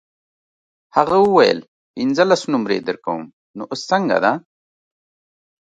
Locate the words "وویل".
1.25-1.59